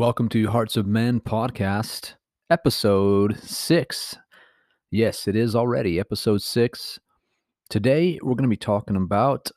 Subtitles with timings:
[0.00, 2.14] Welcome to Hearts of Men podcast,
[2.48, 4.16] episode six.
[4.90, 6.98] Yes, it is already episode six.
[7.68, 9.50] Today, we're going to be talking about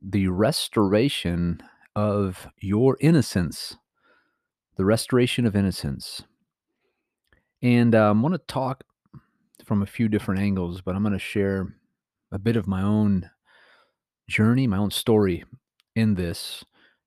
[0.00, 1.60] the restoration
[1.94, 3.76] of your innocence.
[4.78, 6.22] The restoration of innocence.
[7.60, 8.82] And uh, I'm going to talk
[9.62, 11.76] from a few different angles, but I'm going to share
[12.32, 13.28] a bit of my own
[14.26, 15.44] journey, my own story
[15.94, 16.64] in this,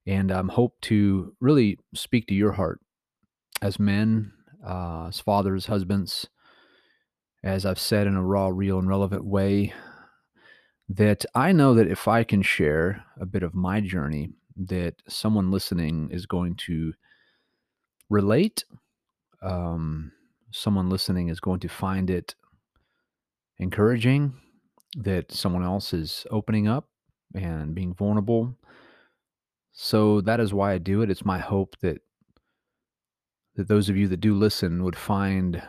[0.09, 2.80] and um, hope to really speak to your heart
[3.62, 4.34] as men,
[4.68, 6.27] uh, as fathers, husbands,
[7.44, 9.72] as I've said in a raw, real, and relevant way.
[10.90, 15.52] That I know that if I can share a bit of my journey, that someone
[15.52, 16.94] listening is going to
[18.10, 18.66] relate.
[19.44, 20.12] Um,
[20.49, 22.34] someone listening is going to find it
[23.60, 24.34] encouraging
[24.98, 26.90] that someone else is opening up
[27.35, 28.55] and being vulnerable.
[29.71, 31.09] So that is why I do it.
[31.09, 32.01] It's my hope that
[33.55, 35.61] that those of you that do listen would find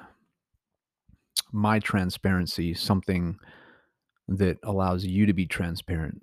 [1.52, 3.36] my transparency something
[4.28, 6.22] that allows you to be transparent.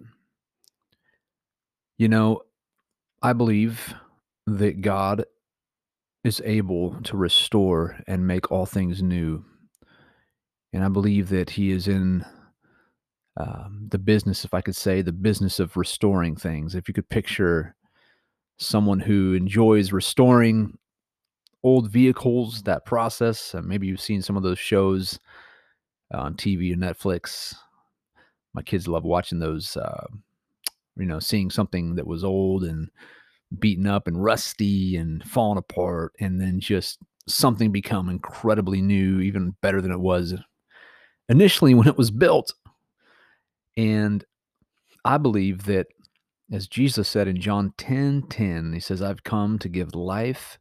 [1.98, 2.42] You know,
[3.22, 3.94] I believe
[4.46, 5.26] that God
[6.24, 9.44] is able to restore and make all things new.
[10.72, 12.24] And I believe that He is in
[13.38, 16.76] um, the business, if I could say, the business of restoring things.
[16.76, 17.76] If you could picture
[18.58, 20.78] someone who enjoys restoring
[21.64, 25.20] old vehicles, that process, uh, maybe you've seen some of those shows
[26.14, 27.54] on TV or Netflix.
[28.54, 30.08] My kids love watching those, uh,
[30.96, 32.90] you know, seeing something that was old and
[33.60, 39.56] beaten up and rusty and falling apart, and then just something become incredibly new, even
[39.62, 40.34] better than it was
[41.30, 42.54] initially when it was built.
[43.78, 44.26] And
[45.06, 45.88] I believe that
[46.52, 50.58] as Jesus said in John 10 10, he says, I've come to give life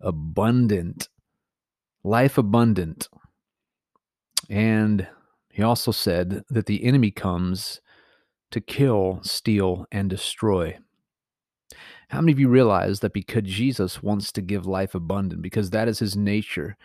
[0.00, 1.08] abundant,
[2.04, 3.08] life abundant.
[4.48, 5.08] And
[5.50, 7.80] he also said that the enemy comes
[8.52, 10.78] to kill, steal, and destroy.
[12.10, 15.88] How many of you realize that because Jesus wants to give life abundant, because that
[15.88, 16.76] is his nature,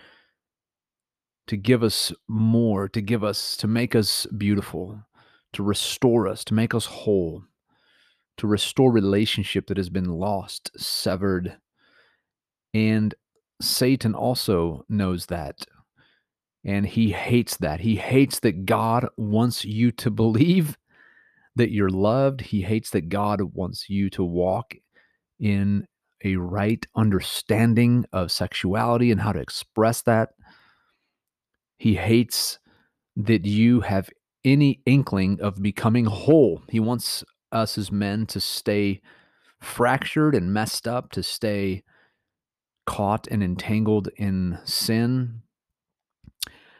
[1.47, 5.03] to give us more, to give us, to make us beautiful,
[5.53, 7.43] to restore us, to make us whole,
[8.37, 11.57] to restore relationship that has been lost, severed.
[12.73, 13.13] And
[13.61, 15.65] Satan also knows that.
[16.63, 17.79] And he hates that.
[17.79, 20.77] He hates that God wants you to believe
[21.55, 22.41] that you're loved.
[22.41, 24.75] He hates that God wants you to walk
[25.39, 25.87] in
[26.23, 30.29] a right understanding of sexuality and how to express that.
[31.77, 32.59] He hates
[33.15, 34.09] that you have
[34.43, 36.63] any inkling of becoming whole.
[36.69, 39.01] He wants us as men to stay
[39.59, 41.83] fractured and messed up, to stay
[42.85, 45.41] caught and entangled in sin.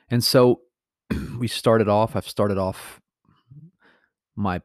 [0.10, 0.62] And so
[1.38, 3.00] we started off, I've started off
[4.36, 4.62] my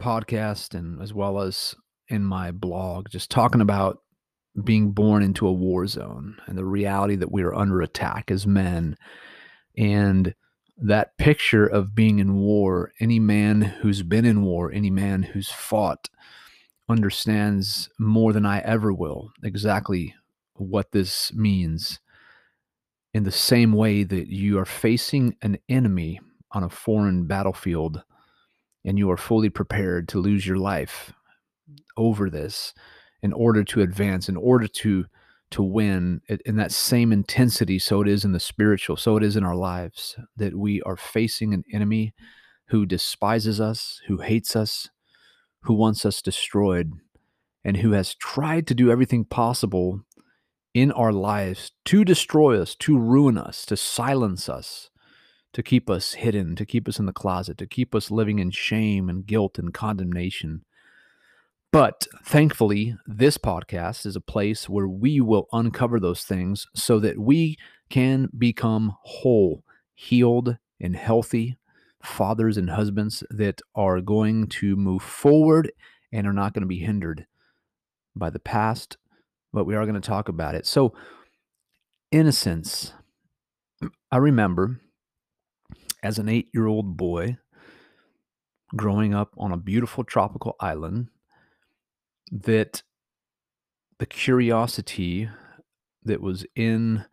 [0.00, 1.74] podcast and as well as
[2.08, 3.98] in my blog, just talking about
[4.64, 8.46] being born into a war zone and the reality that we are under attack as
[8.46, 8.96] men.
[9.78, 10.34] And
[10.82, 15.50] that picture of being in war, any man who's been in war, any man who's
[15.50, 16.08] fought,
[16.88, 20.14] understands more than I ever will exactly
[20.54, 22.00] what this means.
[23.14, 28.02] In the same way that you are facing an enemy on a foreign battlefield
[28.84, 31.12] and you are fully prepared to lose your life
[31.96, 32.74] over this
[33.22, 35.04] in order to advance, in order to
[35.52, 37.78] to win in that same intensity.
[37.78, 40.96] So it is in the spiritual, so it is in our lives that we are
[40.96, 42.14] facing an enemy
[42.68, 44.88] who despises us, who hates us,
[45.62, 46.92] who wants us destroyed,
[47.64, 50.00] and who has tried to do everything possible
[50.74, 54.90] in our lives to destroy us, to ruin us, to silence us,
[55.52, 58.50] to keep us hidden, to keep us in the closet, to keep us living in
[58.50, 60.64] shame and guilt and condemnation.
[61.72, 67.18] But thankfully, this podcast is a place where we will uncover those things so that
[67.18, 67.56] we
[67.88, 69.64] can become whole,
[69.94, 71.56] healed, and healthy
[72.02, 75.72] fathers and husbands that are going to move forward
[76.12, 77.26] and are not going to be hindered
[78.14, 78.98] by the past,
[79.50, 80.66] but we are going to talk about it.
[80.66, 80.92] So,
[82.10, 82.92] innocence.
[84.10, 84.80] I remember
[86.02, 87.38] as an eight year old boy
[88.76, 91.08] growing up on a beautiful tropical island
[92.30, 92.82] that
[93.98, 95.28] the curiosity
[96.04, 97.04] that was in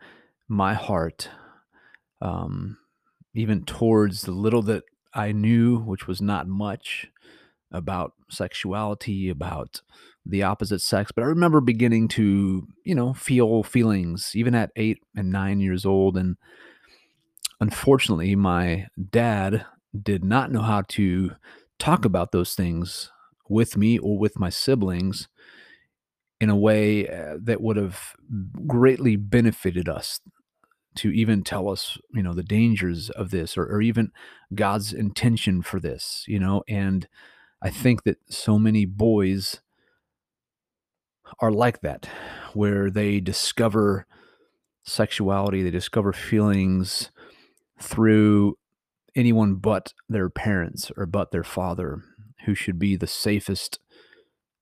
[0.47, 1.29] my heart,
[2.21, 2.77] um,
[3.33, 4.83] even towards the little that
[5.13, 7.07] I knew, which was not much
[7.71, 9.81] about sexuality, about
[10.25, 14.99] the opposite sex, but I remember beginning to, you know, feel feelings even at 8
[15.15, 16.37] and 9 years old and
[17.59, 19.65] unfortunately my dad
[20.01, 21.31] did not know how to
[21.77, 23.11] talk about those things
[23.49, 25.27] with me or with my siblings
[26.39, 28.13] in a way uh, that would have
[28.65, 30.21] greatly benefited us
[30.95, 34.11] to even tell us, you know, the dangers of this or, or even
[34.53, 36.63] God's intention for this, you know.
[36.67, 37.07] And
[37.61, 39.61] I think that so many boys
[41.39, 42.07] are like that,
[42.53, 44.07] where they discover
[44.83, 47.11] sexuality, they discover feelings
[47.79, 48.57] through
[49.15, 52.03] anyone but their parents or but their father,
[52.45, 53.79] who should be the safest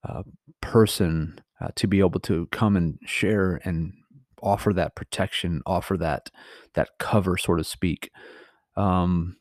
[0.08, 0.24] uh,
[0.62, 3.94] person uh, to be able to come and share and
[4.42, 6.30] offer that protection, offer that
[6.74, 8.12] that cover, so to speak.
[8.76, 9.38] Um,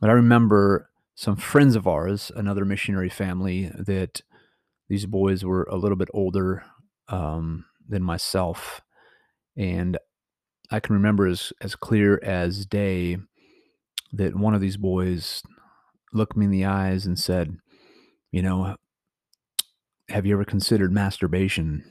[0.00, 4.22] but I remember some friends of ours, another missionary family, that
[4.88, 6.64] these boys were a little bit older
[7.08, 8.80] um, than myself,
[9.56, 9.98] and
[10.70, 13.18] I can remember as as clear as day
[14.12, 15.42] that one of these boys
[16.12, 17.58] looked me in the eyes and said,
[18.30, 18.76] "You know,
[20.08, 21.84] have you ever considered masturbation?"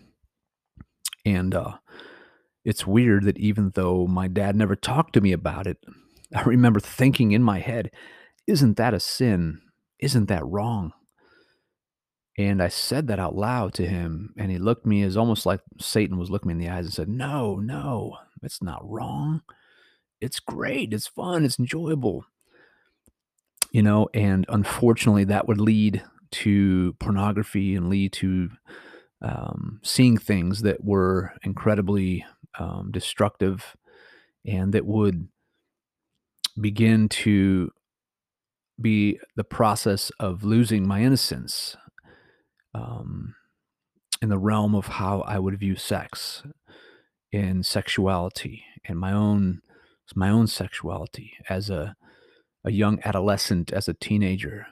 [1.25, 1.77] And uh,
[2.66, 5.77] it's weird that even though my dad never talked to me about it,
[6.36, 7.92] I remember thinking in my head,
[8.48, 9.62] "Isn't that a sin?
[10.00, 10.94] Isn't that wrong?"
[12.38, 15.60] And I said that out loud to him, and he looked me as almost like
[15.77, 19.42] Satan was looking me in the eyes and said, "No, no, it's not wrong.
[20.22, 20.94] It's great.
[20.94, 21.44] It's fun.
[21.44, 22.25] It's enjoyable."
[23.71, 28.50] You know, and unfortunately, that would lead to pornography and lead to
[29.21, 32.25] um, seeing things that were incredibly
[32.57, 33.75] um, destructive
[34.45, 35.27] and that would
[36.60, 37.71] begin to
[38.81, 41.75] be the process of losing my innocence
[42.74, 43.36] um,
[44.22, 46.44] in the realm of how I would view sex
[47.33, 49.62] and sexuality and my own
[50.15, 51.95] my own sexuality as a
[52.64, 54.68] a young adolescent, as a teenager.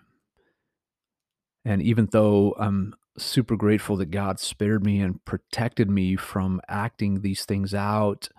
[1.65, 7.21] And even though I'm super grateful that God spared me and protected me from acting
[7.21, 8.29] these things out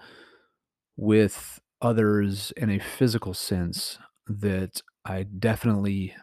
[0.97, 6.15] with others in a physical sense, that I definitely,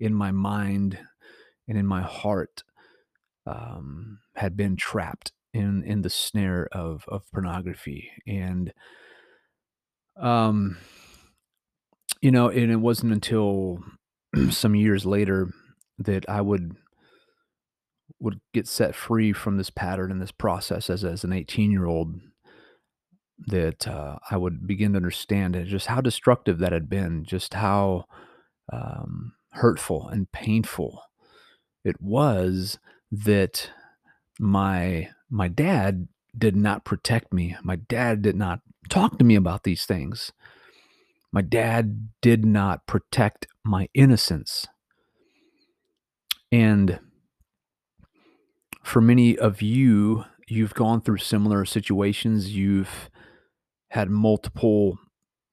[0.00, 0.98] in my mind
[1.68, 2.64] and in my heart,
[3.46, 8.72] um, had been trapped in in the snare of of pornography and
[10.16, 10.78] um
[12.22, 13.84] you know and it wasn't until
[14.50, 15.50] some years later
[15.98, 16.76] that I would
[18.20, 21.86] would get set free from this pattern and this process as as an 18 year
[21.86, 22.14] old
[23.46, 27.54] that uh, I would begin to understand it, just how destructive that had been, just
[27.54, 28.04] how
[28.72, 31.02] um, hurtful and painful
[31.84, 32.78] it was
[33.10, 33.70] that
[34.38, 37.56] my my dad did not protect me.
[37.62, 40.32] My dad did not talk to me about these things.
[41.32, 44.66] My dad did not protect my innocence.
[46.50, 47.00] And
[48.82, 52.54] for many of you, you've gone through similar situations.
[52.54, 53.10] You've
[53.88, 54.98] had multiple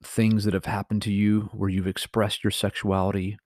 [0.04, 3.38] things that have happened to you where you've expressed your sexuality,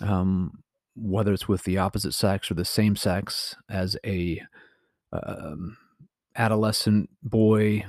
[0.00, 0.62] um,
[0.94, 4.40] whether it's with the opposite sex or the same sex, as a
[5.12, 5.76] um,
[6.36, 7.84] adolescent boy.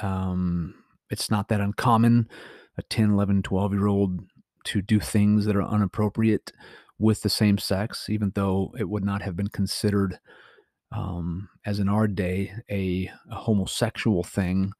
[0.00, 0.74] Um,
[1.10, 2.28] it's not that uncommon,
[2.76, 4.20] a 10, 11, 12 year old
[4.64, 6.52] to do things that are inappropriate
[6.98, 10.18] with the same sex, even though it would not have been considered,
[10.92, 14.72] um, as in our day, a, a homosexual thing.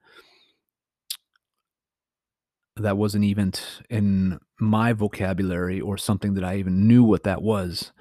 [2.76, 3.52] That wasn't even
[3.88, 7.92] in my vocabulary or something that I even knew what that was.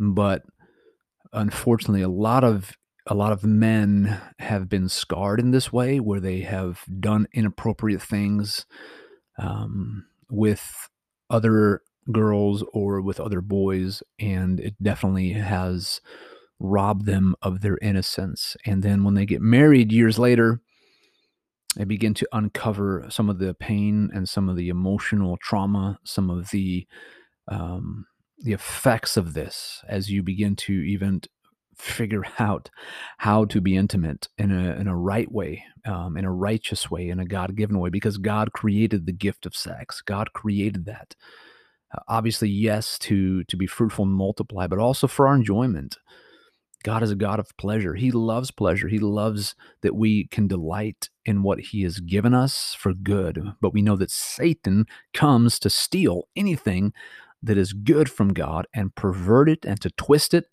[0.00, 0.42] But
[1.32, 2.72] unfortunately, a lot of
[3.06, 8.02] a lot of men have been scarred in this way where they have done inappropriate
[8.02, 8.66] things
[9.40, 10.88] um, with
[11.28, 11.82] other
[12.12, 16.00] girls or with other boys and it definitely has
[16.58, 18.56] robbed them of their innocence.
[18.66, 20.60] And then when they get married years later
[21.76, 26.30] they begin to uncover some of the pain and some of the emotional trauma some
[26.30, 26.86] of the
[27.48, 28.06] um,
[28.38, 31.20] the effects of this as you begin to even
[31.80, 32.70] figure out
[33.18, 37.08] how to be intimate in a in a right way, um, in a righteous way,
[37.08, 40.02] in a God given way, because God created the gift of sex.
[40.02, 41.16] God created that.
[41.92, 45.98] Uh, obviously, yes, to to be fruitful and multiply, but also for our enjoyment.
[46.82, 47.94] God is a God of pleasure.
[47.94, 48.88] He loves pleasure.
[48.88, 53.52] He loves that we can delight in what He has given us for good.
[53.60, 56.94] But we know that Satan comes to steal anything
[57.42, 60.46] that is good from God and pervert it and to twist it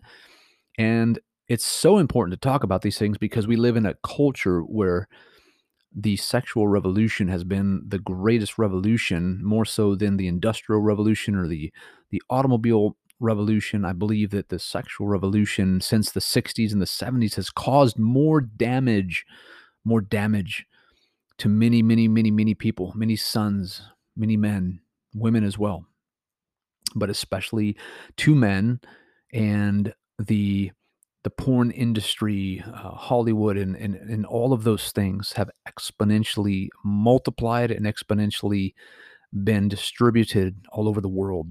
[0.78, 1.18] And
[1.48, 5.08] it's so important to talk about these things because we live in a culture where
[5.94, 11.48] the sexual revolution has been the greatest revolution, more so than the industrial revolution or
[11.48, 11.72] the
[12.10, 13.84] the automobile revolution.
[13.84, 18.40] I believe that the sexual revolution since the 60s and the 70s has caused more
[18.40, 19.26] damage,
[19.84, 20.66] more damage
[21.38, 23.82] to many, many, many, many people, many sons,
[24.16, 24.80] many men,
[25.14, 25.86] women as well,
[26.94, 27.76] but especially
[28.16, 28.80] to men
[29.32, 30.72] and the
[31.24, 37.70] the porn industry, uh, Hollywood, and, and and all of those things have exponentially multiplied
[37.70, 38.74] and exponentially
[39.44, 41.48] been distributed all over the world.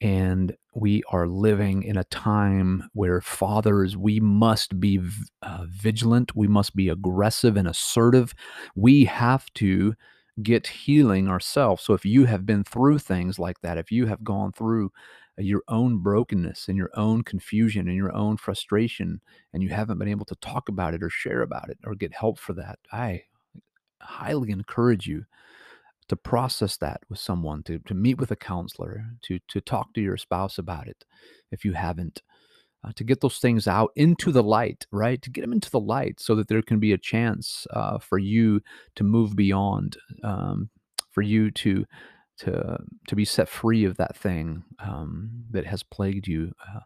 [0.00, 5.00] And we are living in a time where fathers, we must be
[5.42, 8.34] uh, vigilant, we must be aggressive and assertive.
[8.74, 9.94] We have to
[10.42, 11.84] get healing ourselves.
[11.84, 14.90] So if you have been through things like that, if you have gone through
[15.38, 19.20] your own brokenness and your own confusion and your own frustration
[19.52, 22.12] and you haven't been able to talk about it or share about it or get
[22.14, 23.24] help for that, I
[24.00, 25.24] highly encourage you
[26.08, 30.00] to process that with someone, to, to meet with a counselor, to, to talk to
[30.00, 31.04] your spouse about it
[31.50, 32.22] if you haven't,
[32.84, 35.22] uh, to get those things out into the light, right?
[35.22, 38.18] To get them into the light so that there can be a chance uh, for
[38.18, 38.60] you
[38.96, 40.68] to move beyond, um,
[41.10, 41.86] for you to
[42.38, 46.52] to to be set free of that thing um, that has plagued you.
[46.66, 46.80] Uh,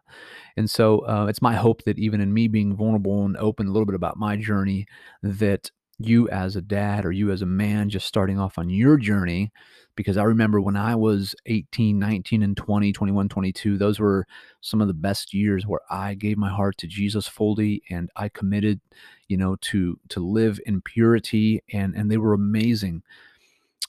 [0.55, 3.71] and so uh, it's my hope that even in me being vulnerable and open a
[3.71, 4.85] little bit about my journey,
[5.23, 8.97] that you as a dad or you as a man just starting off on your
[8.97, 9.51] journey
[9.95, 14.27] because I remember when I was 18, 19 and 20, 21, 22, those were
[14.61, 18.29] some of the best years where I gave my heart to Jesus fully and I
[18.29, 18.79] committed,
[19.27, 23.01] you know, to to live in purity and and they were amazing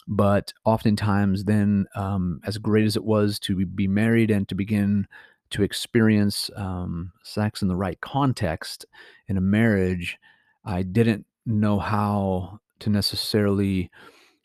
[0.07, 5.07] but oftentimes then um, as great as it was to be married and to begin
[5.51, 8.87] to experience um, sex in the right context
[9.27, 10.19] in a marriage
[10.65, 13.91] i didn't know how to necessarily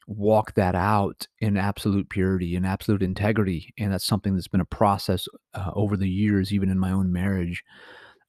[0.08, 4.66] walk that out in absolute purity and absolute integrity and that's something that's been a
[4.66, 7.64] process uh, over the years even in my own marriage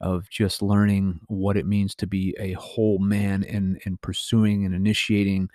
[0.00, 4.74] of just learning what it means to be a whole man and and pursuing and
[4.74, 5.48] initiating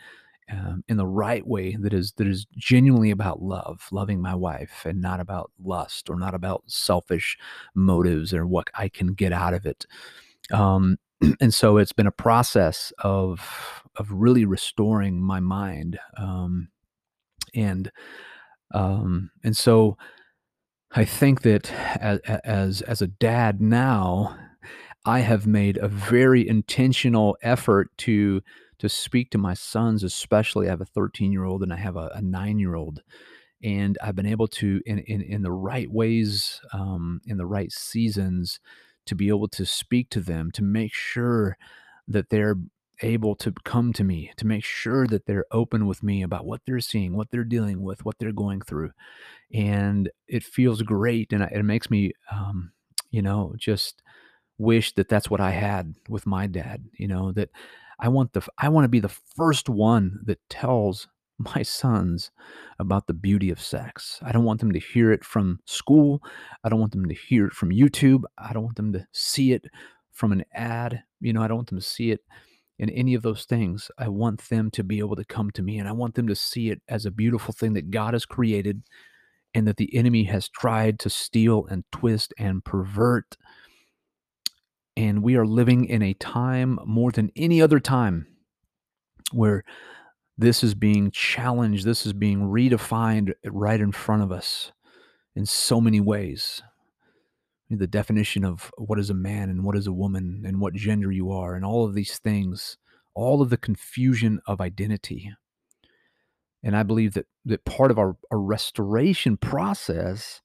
[0.51, 4.83] um, in the right way that is that is genuinely about love, loving my wife,
[4.85, 7.37] and not about lust or not about selfish
[7.75, 9.85] motives or what I can get out of it.
[10.51, 10.97] Um,
[11.41, 16.69] and so it's been a process of of really restoring my mind, um,
[17.53, 17.91] and
[18.73, 19.97] um, and so
[20.91, 24.35] I think that as as as a dad now,
[25.05, 28.41] I have made a very intentional effort to
[28.79, 30.67] to speak to my sons, especially.
[30.67, 33.01] I have a 13 year old and I have a, a nine year old.
[33.61, 37.71] And I've been able to, in, in, in the right ways, um, in the right
[37.71, 38.59] seasons,
[39.05, 41.57] to be able to speak to them, to make sure
[42.07, 42.55] that they're
[43.01, 46.61] able to come to me, to make sure that they're open with me about what
[46.65, 48.91] they're seeing, what they're dealing with, what they're going through.
[49.53, 51.33] And it feels great.
[51.33, 52.71] And it makes me, um,
[53.11, 54.01] you know, just
[54.57, 57.49] wish that that's what I had with my dad, you know, that
[57.99, 62.31] I want the I want to be the first one that tells my sons
[62.79, 64.19] about the beauty of sex.
[64.21, 66.21] I don't want them to hear it from school.
[66.63, 68.23] I don't want them to hear it from YouTube.
[68.37, 69.65] I don't want them to see it
[70.11, 71.03] from an ad.
[71.21, 72.21] You know, I don't want them to see it
[72.77, 73.89] in any of those things.
[73.97, 76.35] I want them to be able to come to me and I want them to
[76.35, 78.83] see it as a beautiful thing that God has created
[79.53, 83.37] and that the enemy has tried to steal and twist and pervert
[84.99, 88.27] and we are living in a time more than any other time
[89.31, 89.63] where
[90.37, 94.73] this is being challenged, this is being redefined right in front of us
[95.37, 96.61] in so many ways.
[97.69, 101.13] The definition of what is a man and what is a woman and what gender
[101.13, 102.77] you are, and all of these things,
[103.15, 105.31] all of the confusion of identity.
[106.61, 110.41] And I believe that, that part of our, our restoration process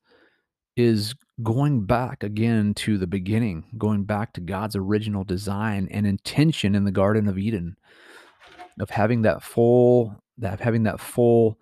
[0.76, 6.74] is going back again to the beginning, going back to God's original design and intention
[6.74, 7.76] in the Garden of Eden
[8.80, 11.58] of having that full that having that full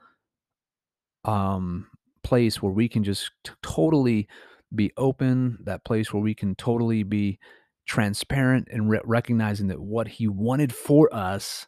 [1.25, 1.89] um
[2.25, 4.29] place where we can just t- totally
[4.75, 7.39] be open, that place where we can totally be
[7.87, 11.67] transparent and re- recognizing that what he wanted for us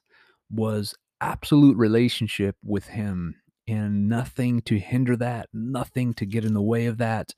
[0.50, 3.34] was absolute relationship with him
[3.66, 7.34] and nothing to hinder that, nothing to get in the way of that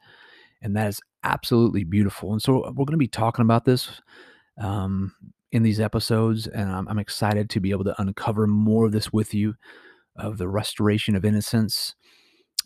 [0.63, 2.33] and that is absolutely beautiful.
[2.33, 4.01] And so uh, we're going to be talking about this
[4.61, 5.13] um,
[5.53, 9.13] in these episodes, and I'm, I'm, excited to be able to uncover more of this
[9.13, 9.55] with you
[10.17, 11.95] of the restoration of innocence.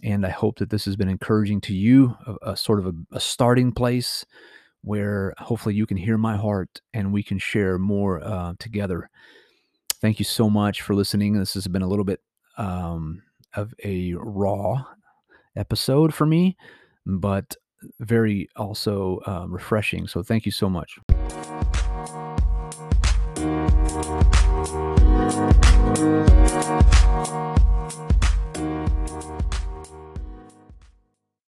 [0.02, 2.92] And I hope that this has been encouraging to you, a, a sort of a,
[3.12, 4.24] a starting place
[4.82, 9.10] where hopefully you can hear my heart and we can share more uh, together.
[10.00, 11.34] Thank you so much for listening.
[11.34, 12.20] This has been a little bit
[12.56, 13.22] um,
[13.54, 14.84] of a raw
[15.56, 16.56] episode for me,
[17.06, 17.56] but
[17.98, 20.06] very also uh, refreshing.
[20.06, 20.98] So thank you so much.